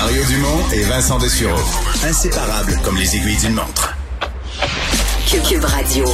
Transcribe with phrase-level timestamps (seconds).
[0.00, 1.58] Mario Dumont et Vincent Dessureau.
[2.04, 3.96] Inséparables comme les aiguilles d'une montre.
[5.28, 6.04] Cube Radio.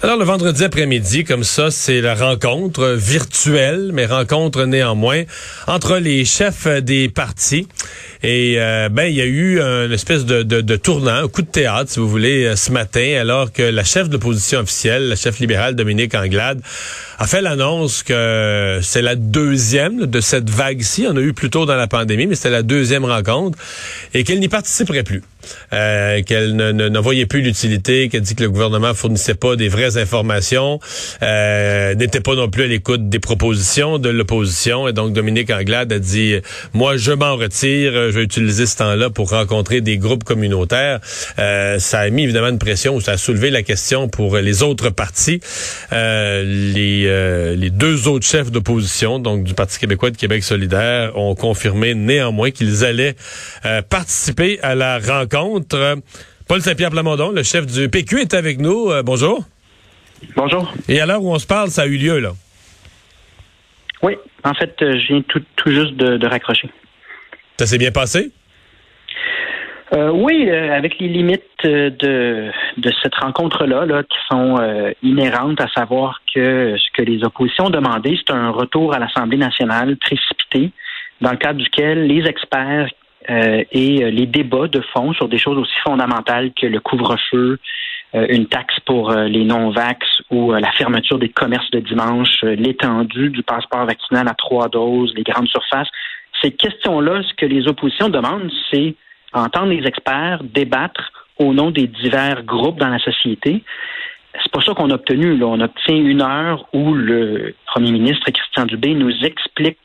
[0.00, 5.24] Alors le vendredi après-midi, comme ça, c'est la rencontre virtuelle, mais rencontre néanmoins
[5.66, 7.66] entre les chefs des partis.
[8.28, 11.42] Et euh, ben il y a eu une espèce de, de, de, tournant, un coup
[11.42, 15.08] de théâtre, si vous voulez, euh, ce matin, alors que la chef de l'opposition officielle,
[15.08, 16.60] la chef libérale Dominique Anglade,
[17.18, 21.06] a fait l'annonce que c'est la deuxième de cette vague-ci.
[21.08, 23.56] On a eu plus tôt dans la pandémie, mais c'était la deuxième rencontre
[24.12, 25.22] et qu'elle n'y participerait plus.
[25.72, 29.68] Euh, qu'elle ne, ne, voyait plus l'utilité, qu'elle dit que le gouvernement fournissait pas des
[29.68, 30.80] vraies informations,
[31.22, 34.88] euh, n'était pas non plus à l'écoute des propositions de l'opposition.
[34.88, 36.36] Et donc Dominique Anglade a dit,
[36.72, 41.00] moi je m'en retire, utiliser ce temps-là pour rencontrer des groupes communautaires.
[41.38, 44.90] Euh, ça a mis évidemment une pression, ça a soulevé la question pour les autres
[44.90, 45.40] partis.
[45.92, 50.42] Euh, les, euh, les deux autres chefs d'opposition, donc du Parti québécois et de Québec
[50.42, 53.16] solidaire, ont confirmé néanmoins qu'ils allaient
[53.88, 55.96] participer à la rencontre
[56.48, 58.90] Paul Saint-Pierre Plamondon, le chef du PQ, est avec nous.
[59.02, 59.44] Bonjour.
[60.36, 60.72] Bonjour.
[60.88, 62.32] Et à l'heure où on se parle, ça a eu lieu, là?
[64.02, 64.16] Oui.
[64.44, 66.70] En fait, je viens tout, juste de, raccrocher.
[67.58, 68.32] Ça s'est bien passé?
[69.92, 72.50] Euh, oui, avec les limites de,
[73.02, 74.56] cette rencontre-là, là, qui sont
[75.02, 79.96] inhérentes, à savoir que ce que les oppositions demandaient, c'est un retour à l'Assemblée nationale
[79.96, 80.72] précipité,
[81.20, 82.88] dans le cadre duquel les experts
[83.28, 87.58] euh, et euh, les débats de fond sur des choses aussi fondamentales que le couvre-feu,
[88.14, 93.42] euh, une taxe pour les non-vax ou la fermeture des commerces de dimanche, l'étendue du
[93.42, 95.88] passeport vaccinal à trois doses, les grandes surfaces.
[96.42, 98.94] Ces questions-là, ce que les oppositions demandent, c'est
[99.32, 103.62] entendre les experts débattre au nom des divers groupes dans la société.
[104.42, 105.36] C'est pas ça qu'on a obtenu.
[105.36, 105.46] Là.
[105.46, 109.78] On obtient une heure où le premier ministre Christian Dubé nous explique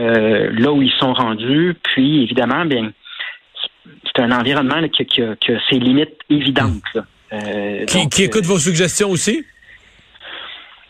[0.00, 1.74] euh, là où ils sont rendus.
[1.82, 2.92] Puis, évidemment, bien,
[4.04, 5.34] c'est un environnement qui, a,
[5.70, 6.98] ses limites évidentes.
[7.32, 9.44] Euh, qui, écoute vos suggestions aussi?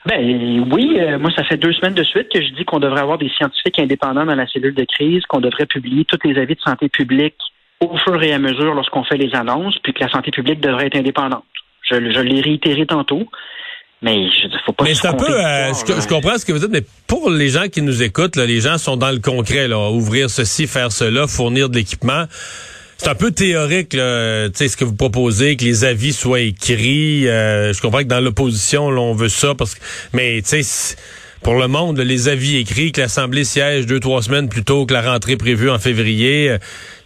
[0.08, 3.00] Ben oui, euh, moi ça fait deux semaines de suite que je dis qu'on devrait
[3.00, 6.54] avoir des scientifiques indépendants dans la cellule de crise, qu'on devrait publier tous les avis
[6.54, 7.36] de santé publique
[7.80, 10.86] au fur et à mesure lorsqu'on fait les annonces, puis que la santé publique devrait
[10.86, 11.44] être indépendante.
[11.82, 13.28] Je, je l'ai réitéré tantôt.
[14.00, 14.84] Mais je faut pas.
[14.84, 15.28] Mais c'est un peu.
[15.28, 18.46] Euh, je, comprends ce que vous dites, mais pour les gens qui nous écoutent, là,
[18.46, 22.24] les gens sont dans le concret, là, ouvrir ceci, faire cela, fournir de l'équipement.
[22.98, 27.28] C'est un peu théorique, là, ce que vous proposez, que les avis soient écrits.
[27.28, 29.80] Euh, je comprends que dans l'opposition, on veut ça, parce que,
[30.12, 30.96] mais tu sais,
[31.44, 34.92] pour le monde, les avis écrits, que l'Assemblée siège deux, trois semaines plus tôt que
[34.92, 36.50] la rentrée prévue en février.
[36.50, 36.58] Euh,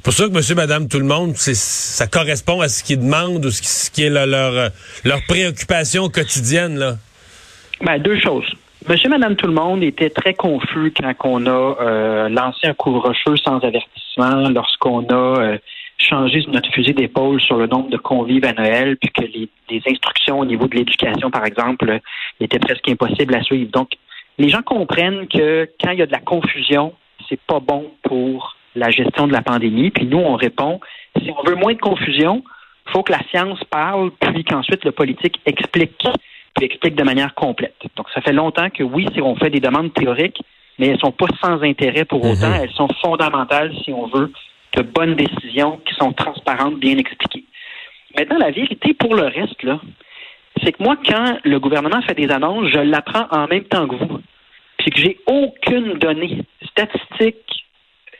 [0.02, 3.50] pour ça que monsieur, madame, tout le monde, ça correspond à ce qu'ils demandent ou
[3.50, 4.70] ce qui, est leur,
[5.04, 6.96] leur préoccupation quotidienne, là.
[7.82, 8.50] Ben, deux choses.
[8.88, 13.36] Monsieur, madame, tout le monde était très confus quand on a euh, lancé un couvre-feu
[13.36, 15.58] sans avertissement, lorsqu'on a euh,
[15.98, 19.82] changé notre fusil d'épaule sur le nombre de convives à Noël, puis que les, les
[19.86, 22.00] instructions au niveau de l'éducation, par exemple,
[22.40, 23.70] étaient presque impossibles à suivre.
[23.70, 23.90] Donc,
[24.38, 26.92] les gens comprennent que quand il y a de la confusion,
[27.28, 29.90] c'est pas bon pour la gestion de la pandémie.
[29.90, 30.80] Puis nous, on répond,
[31.18, 32.42] si on veut moins de confusion,
[32.86, 36.06] il faut que la science parle, puis qu'ensuite le politique explique,
[36.54, 37.76] puis explique de manière complète.
[37.96, 40.42] Donc, ça fait longtemps que oui, on fait des demandes théoriques,
[40.78, 42.48] mais elles sont pas sans intérêt pour autant.
[42.48, 42.60] Mhm.
[42.62, 44.32] Elles sont fondamentales si on veut
[44.74, 47.44] de bonnes décisions qui sont transparentes, bien expliquées.
[48.16, 49.80] Maintenant, la vérité pour le reste, là,
[50.62, 53.96] c'est que moi, quand le gouvernement fait des annonces, je l'apprends en même temps que
[53.96, 54.20] vous.
[54.78, 57.66] Puis que j'ai aucune donnée statistique,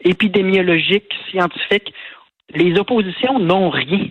[0.05, 1.93] épidémiologique, scientifique.
[2.55, 4.07] Les oppositions n'ont rien.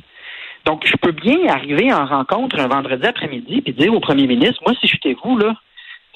[0.66, 4.62] Donc, je peux bien arriver en rencontre un vendredi après-midi et dire au premier ministre,
[4.66, 5.56] moi, si j'étais vous, là,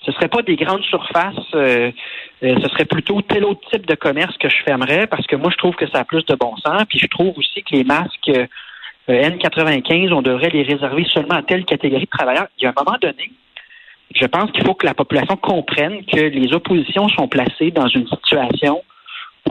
[0.05, 1.91] ce ne serait pas des grandes surfaces, euh,
[2.43, 5.49] euh, ce serait plutôt tel autre type de commerce que je fermerais parce que moi,
[5.51, 6.83] je trouve que ça a plus de bon sens.
[6.87, 8.45] Puis je trouve aussi que les masques euh,
[9.07, 12.47] N95, on devrait les réserver seulement à telle catégorie de travailleurs.
[12.59, 13.31] Il y a un moment donné,
[14.13, 18.07] je pense qu'il faut que la population comprenne que les oppositions sont placées dans une
[18.07, 18.83] situation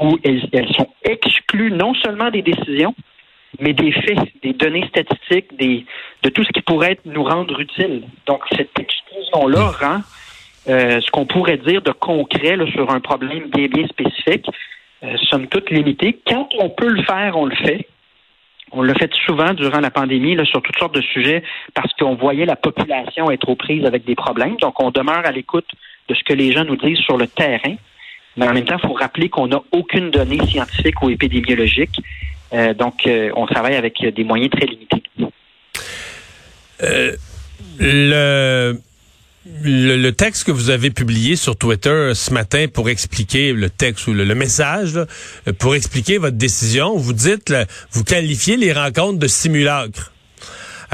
[0.00, 0.42] où elles,
[0.76, 2.94] sont exclues non seulement des décisions,
[3.60, 5.86] mais des faits, des données statistiques, des,
[6.22, 8.02] de tout ce qui pourrait nous rendre utile.
[8.26, 10.00] Donc, cette exclusion-là rend
[10.68, 14.46] euh, ce qu'on pourrait dire de concret sur un problème bien, bien spécifique,
[15.02, 15.68] euh, somme toute.
[16.26, 17.86] Quand on peut le faire, on le fait.
[18.72, 21.42] On l'a fait souvent durant la pandémie sur toutes sortes de sujets
[21.74, 24.56] parce qu'on voyait la population être aux prises avec des problèmes.
[24.56, 25.68] Donc, on demeure à l'écoute
[26.08, 27.76] de ce que les gens nous disent sur le terrain.
[28.36, 32.00] Mais en même temps, il faut rappeler qu'on n'a aucune donnée scientifique ou épidémiologique.
[32.52, 35.02] Euh, donc, euh, on travaille avec des moyens très limités.
[37.78, 38.74] Le
[39.62, 44.14] le, texte que vous avez publié sur Twitter ce matin pour expliquer le texte ou
[44.14, 44.98] le, message,
[45.58, 47.52] pour expliquer votre décision, vous dites,
[47.90, 50.13] vous qualifiez les rencontres de simulacre.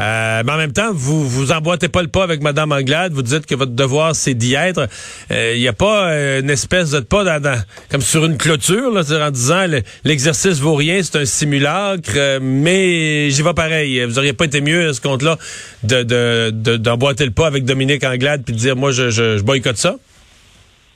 [0.00, 3.12] Euh, mais en même temps, vous vous emboîtez pas le pas avec Madame Anglade.
[3.12, 4.88] Vous dites que votre devoir c'est d'y être.
[5.30, 8.92] Il euh, n'y a pas euh, une espèce de pas dans, comme sur une clôture
[8.92, 9.66] là, en disant
[10.04, 14.04] l'exercice vaut rien, c'est un simulacre, mais j'y vais pareil.
[14.04, 15.36] Vous auriez pas été mieux à ce compte-là
[15.82, 19.76] de d'emboîter le pas avec Dominique Anglade puis de dire moi je, je, je boycotte
[19.76, 19.96] ça?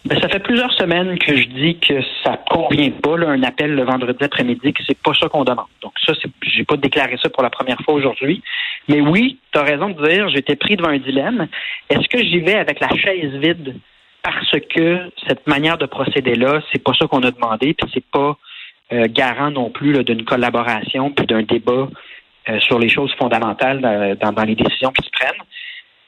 [0.05, 3.75] Ben, ça fait plusieurs semaines que je dis que ça convient pas, là, un appel
[3.75, 5.67] le vendredi après-midi, que c'est pas ça qu'on demande.
[5.81, 6.13] Donc ça,
[6.43, 8.43] j'ai pas déclaré ça pour la première fois aujourd'hui.
[8.89, 11.49] Mais oui, tu as raison de dire, j'étais pris devant un dilemme.
[11.89, 13.77] Est-ce que j'y vais avec la chaise vide
[14.23, 18.37] parce que cette manière de procéder-là, c'est pas ça qu'on a demandé, puis c'est pas
[18.93, 21.89] euh, garant non plus d'une collaboration puis d'un débat
[22.51, 25.43] euh, sur les choses fondamentales euh, dans, dans les décisions qui se prennent?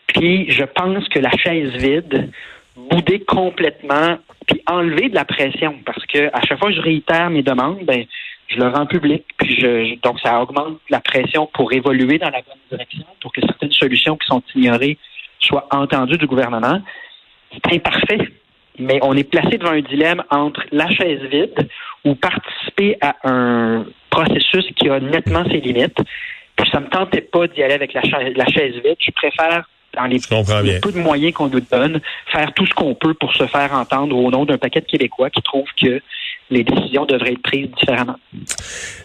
[0.07, 2.31] Puis je pense que la chaise vide
[2.77, 7.31] bouder complètement puis enlever de la pression parce que à chaque fois que je réitère
[7.31, 8.05] mes demandes, ben
[8.49, 12.43] je le rends public puis je, donc ça augmente la pression pour évoluer dans la
[12.43, 14.99] bonne direction pour que certaines solutions qui sont ignorées
[15.41, 16.81] soient entendues du gouvernement.
[17.53, 18.29] C'est imparfait,
[18.79, 21.69] mais on est placé devant un dilemme entre la chaise vide
[22.05, 25.99] ou participer à un processus qui a nettement ses limites.
[26.57, 28.97] Puis ça me tentait pas d'y aller avec la la chaise vide.
[28.99, 30.21] Je préfère dans les,
[30.81, 34.17] peu de moyens qu'on nous donne, faire tout ce qu'on peut pour se faire entendre
[34.17, 36.01] au nom d'un paquet de Québécois qui trouvent que
[36.51, 38.17] les décisions devraient être prises différemment.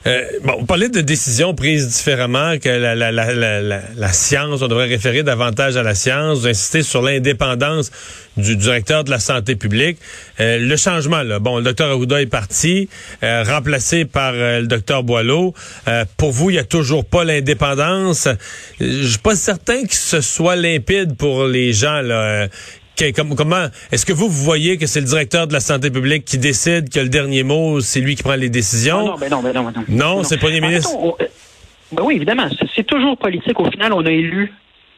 [0.05, 4.67] Euh, bon, on parlait de décisions prises différemment, que la, la, la, la, science, on
[4.67, 7.91] devrait référer davantage à la science, d'insister sur l'indépendance
[8.37, 9.97] du directeur de la santé publique.
[10.39, 12.89] Euh, le changement, là, bon, le docteur Arruda est parti,
[13.23, 15.53] euh, remplacé par le docteur Boileau.
[16.17, 18.27] pour vous, il n'y a toujours pas l'indépendance.
[18.79, 22.47] Je suis pas certain que ce soit limpide pour les gens là,
[23.35, 26.37] comment est-ce que vous, vous voyez que c'est le directeur de la santé publique qui
[26.37, 28.99] décide que le dernier mot, c'est lui qui prend les décisions?
[28.99, 29.85] Ah non, ben non, ben non, ben non.
[29.87, 30.91] Non, c'est le premier ministre.
[30.95, 31.25] Euh,
[31.91, 32.47] ben oui, évidemment.
[32.75, 33.59] C'est toujours politique.
[33.59, 34.53] Au final, on a élu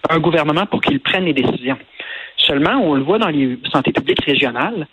[0.10, 1.78] un gouvernement pour qu'il prenne les décisions.
[2.38, 4.88] Seulement, on le voit dans les santé publiques régionales.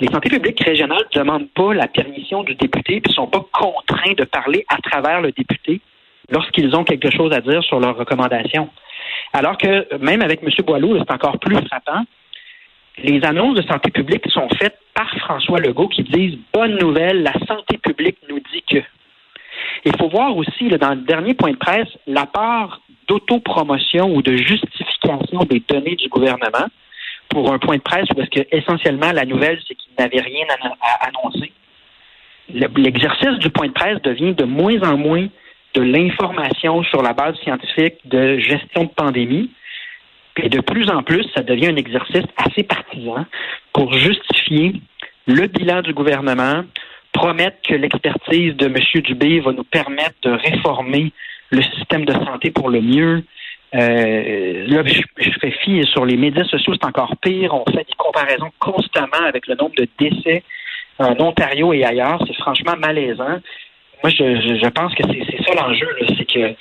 [0.00, 3.44] Les santé publiques régionales ne demandent pas la permission du député et ne sont pas
[3.52, 5.80] contraints de parler à travers le député
[6.30, 8.68] lorsqu'ils ont quelque chose à dire sur leurs recommandations.
[9.32, 10.50] Alors que même avec M.
[10.64, 12.04] Boileau, c'est encore plus frappant
[12.98, 17.32] les annonces de santé publique sont faites par François Legault qui disent Bonne nouvelle, la
[17.46, 18.82] santé publique nous dit que.
[19.84, 24.36] Il faut voir aussi, dans le dernier point de presse, la part d'autopromotion ou de
[24.36, 26.66] justification des données du gouvernement
[27.28, 30.46] pour un point de presse où est-ce que essentiellement la nouvelle, c'est qu'il n'avait rien
[30.80, 31.52] à, annoncer.
[32.52, 35.26] L'exercice du point de presse devient de moins en moins
[35.74, 39.50] de l'information sur la base scientifique de gestion de pandémie
[40.36, 43.26] et de plus en plus, ça devient un exercice assez partisan
[43.72, 44.74] pour justifier
[45.26, 46.64] le bilan du gouvernement,
[47.12, 49.02] promettre que l'expertise de M.
[49.02, 51.12] Dubé va nous permettre de réformer
[51.50, 53.24] le système de santé pour le mieux.
[53.74, 57.54] Euh, là, je, fais fi sur les médias sociaux, c'est encore pire.
[57.54, 60.42] On fait des comparaisons constamment avec le nombre de décès
[60.98, 62.22] en Ontario et ailleurs.
[62.26, 63.38] C'est franchement malaisant.
[64.02, 65.88] Moi, je, je pense que c'est ça l'enjeu,
[66.18, 66.54] c'est que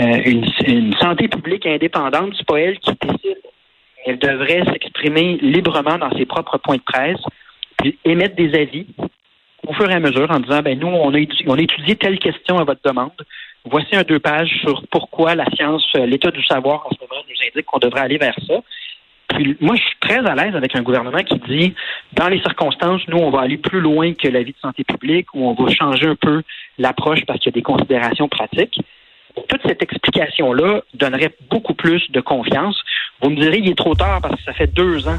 [0.00, 0.22] euh,
[0.66, 3.38] une, santé publique indépendante, c'est pas elle qui décide.
[4.06, 7.20] Elle devrait s'exprimer librement dans ses propres points de presse,
[7.78, 8.86] puis émettre des avis
[9.66, 12.18] au fur et à mesure en disant ben nous, on a, on a étudié telle
[12.18, 13.12] question à votre demande.
[13.64, 17.22] Voici un deux pages sur pourquoi la science, euh, l'état du savoir en ce moment
[17.26, 18.60] nous indique qu'on devrait aller vers ça.
[19.28, 21.74] Puis moi, je suis très à l'aise avec un gouvernement qui dit,
[22.12, 25.28] dans les circonstances, nous, on va aller plus loin que la vie de santé publique,
[25.34, 26.42] ou on va changer un peu
[26.78, 28.78] l'approche parce qu'il y a des considérations pratiques
[29.48, 32.80] toute cette explication-là donnerait beaucoup plus de confiance.
[33.20, 35.18] Vous me direz, il est trop tard parce que ça fait deux ans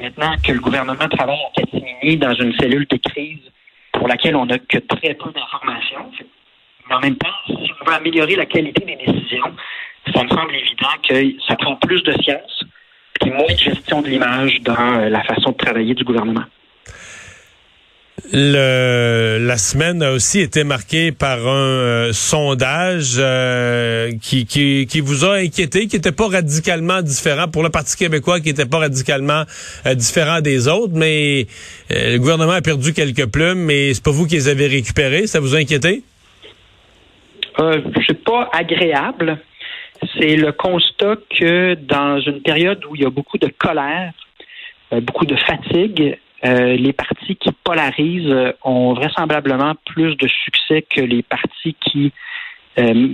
[0.00, 3.40] maintenant que le gouvernement travaille en catimini dans une cellule de crise
[3.92, 6.10] pour laquelle on n'a que très peu d'informations.
[6.88, 9.52] Mais en même temps, si on veut améliorer la qualité des décisions,
[10.14, 12.64] ça me semble évident que ça prend plus de science
[13.24, 16.44] et moins de gestion de l'image dans la façon de travailler du gouvernement.
[18.32, 25.00] Le, la semaine a aussi été marquée par un euh, sondage euh, qui, qui, qui,
[25.00, 28.78] vous a inquiété, qui n'était pas radicalement différent pour le Parti québécois, qui n'était pas
[28.78, 29.44] radicalement
[29.86, 31.46] euh, différent des autres, mais
[31.90, 35.26] le gouvernement a perdu quelques plumes, mais c'est pas vous qui les avez récupérés.
[35.26, 36.02] Ça vous a inquiété?
[37.60, 39.38] Euh, c'est pas agréable.
[40.18, 44.12] C'est le constat que dans une période où il y a beaucoup de colère,
[44.92, 51.00] beaucoup de fatigue, euh, les partis qui polarisent euh, ont vraisemblablement plus de succès que
[51.00, 52.12] les partis qui
[52.78, 53.08] euh,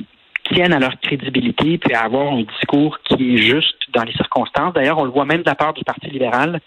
[0.52, 4.74] tiennent à leur crédibilité puis à avoir un discours qui est juste dans les circonstances.
[4.74, 6.60] D'ailleurs, on le voit même de la part du Parti libéral.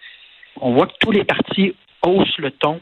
[0.60, 2.80] On voit que tous les partis haussent le ton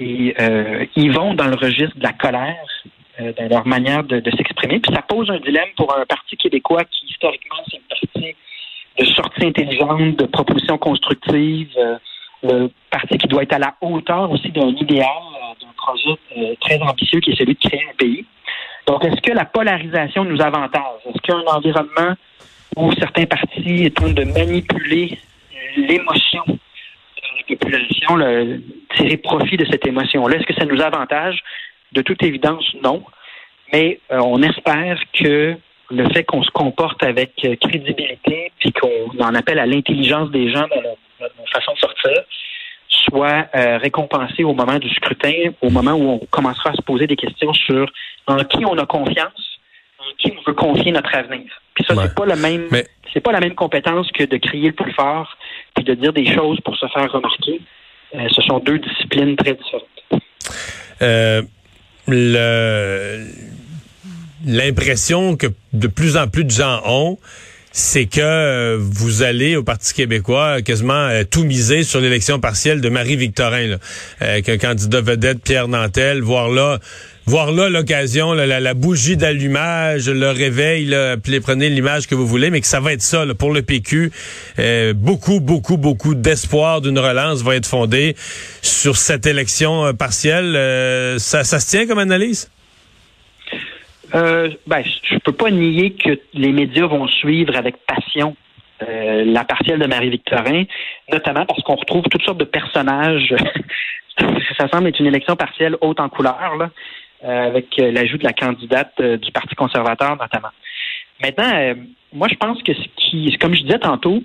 [0.00, 2.66] et euh, ils vont dans le registre de la colère
[3.20, 4.80] euh, dans leur manière de, s'exprimer.
[4.80, 8.36] Puis ça pose un dilemme pour un parti québécois qui, historiquement, c'est une parti
[8.98, 11.96] de sortie intelligente, de propositions constructives, euh,
[12.44, 15.08] le parti qui doit être à la hauteur aussi d'un idéal,
[15.60, 16.18] d'un projet
[16.60, 18.24] très ambitieux qui est celui de créer un pays.
[18.86, 21.00] Donc, est-ce que la polarisation nous avantage?
[21.06, 22.14] Est-ce qu'il environnement
[22.76, 25.18] où certains partis tentent de manipuler
[25.76, 26.58] l'émotion de
[27.38, 28.62] la population,
[28.94, 30.36] tirer profit de cette émotion-là?
[30.36, 31.42] Est-ce que ça nous avantage?
[31.92, 33.02] De toute évidence, non.
[33.72, 35.56] Mais euh, on espère que
[35.90, 40.50] le fait qu'on se comporte avec euh, crédibilité, puis qu'on en appelle à l'intelligence des
[40.50, 42.22] gens dans notre, façon de sortir,
[43.14, 47.06] soit euh, récompensé au moment du scrutin, au moment où on commencera à se poser
[47.06, 47.90] des questions sur
[48.26, 49.60] en qui on a confiance,
[49.98, 51.46] en qui on veut confier notre avenir.
[51.74, 52.68] Puis ça, c'est pas le même,
[53.12, 55.36] c'est pas la même compétence que de crier le plus fort
[55.74, 57.60] puis de dire des choses pour se faire remarquer.
[58.14, 59.88] Euh, ce sont deux disciplines très différentes.
[61.02, 61.42] Euh,
[64.44, 67.18] l'impression que de plus en plus de gens ont,
[67.76, 72.80] c'est que euh, vous allez au Parti québécois quasiment euh, tout miser sur l'élection partielle
[72.80, 73.78] de Marie-Victorin,
[74.20, 76.78] avec un candidat vedette, Pierre Nantel, voir là
[77.26, 82.60] voir là l'occasion, la, bougie d'allumage, le réveil, là, prenez l'image que vous voulez, mais
[82.60, 84.12] que ça va être ça pour le PQ.
[84.58, 88.14] Euh, beaucoup, beaucoup, beaucoup d'espoir d'une relance va être fondé
[88.60, 90.52] sur cette élection partielle.
[91.18, 92.50] ça se tient comme analyse?
[94.14, 98.36] Euh, ben, je peux pas nier que les médias vont suivre avec passion
[98.82, 100.64] euh, la partielle de Marie-Victorin,
[101.10, 103.34] notamment parce qu'on retrouve toutes sortes de personnages.
[104.56, 106.70] ça semble être une élection partielle haute en couleur, là,
[107.24, 110.50] euh, avec l'ajout de la candidate du Parti conservateur, notamment.
[111.20, 111.74] Maintenant,
[112.12, 114.22] moi, je pense que ce qui, comme je disais tantôt,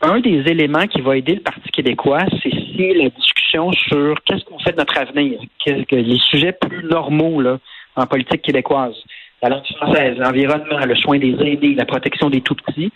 [0.00, 4.44] un des éléments qui va aider le Parti québécois, c'est si la discussion sur qu'est-ce
[4.44, 7.58] qu'on fait de notre avenir, que les sujets plus normaux, là,
[7.96, 8.94] en politique québécoise.
[9.42, 12.92] La langue française, l'environnement, le soin des aînés, la protection des tout-petits.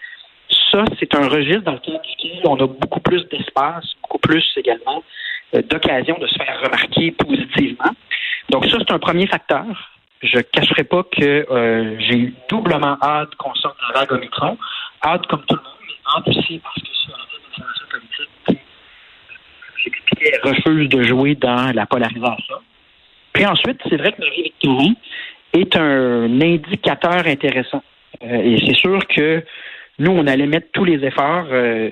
[0.70, 2.00] Ça, c'est un registre dans lequel
[2.44, 5.02] on a beaucoup plus d'espace, beaucoup plus également
[5.54, 7.92] euh, d'occasion de se faire remarquer positivement.
[8.50, 9.64] Donc ça, c'est un premier facteur.
[10.22, 14.58] Je ne cacherai pas que euh, j'ai doublement hâte qu'on sorte de la vague Omicron.
[15.04, 17.24] Hâte comme tout le monde, mais hâte aussi parce que sur la
[17.90, 18.62] politique,
[20.22, 22.56] euh, refuse de jouer dans la polarisation.
[23.38, 24.94] Puis ensuite, c'est vrai que Marie-Victorin
[25.52, 27.84] est un indicateur intéressant.
[28.24, 29.44] Euh, et c'est sûr que
[30.00, 31.46] nous, on allait mettre tous les efforts.
[31.52, 31.90] Euh,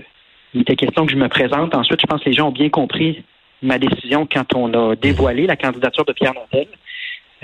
[0.55, 1.73] il était question que je me présente.
[1.76, 3.23] Ensuite, je pense que les gens ont bien compris
[3.62, 6.67] ma décision quand on a dévoilé la candidature de Pierre Nantel.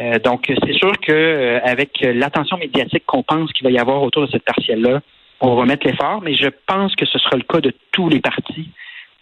[0.01, 4.27] Euh, donc, c'est sûr que avec l'attention médiatique qu'on pense qu'il va y avoir autour
[4.27, 5.01] de cette partielle-là,
[5.41, 8.19] on va mettre l'effort, mais je pense que ce sera le cas de tous les
[8.19, 8.69] partis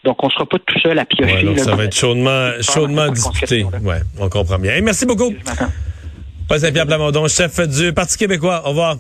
[0.05, 1.47] donc, on ne sera pas tout seul à piocher.
[1.49, 3.65] Ouais, ça va être chaudement, chaudement discuté.
[3.83, 4.81] Ouais, on comprend bien.
[4.81, 5.35] merci beaucoup.
[6.49, 8.63] Paul Saint-Pierre Plamondon, chef du Parti québécois.
[8.65, 8.97] Au revoir.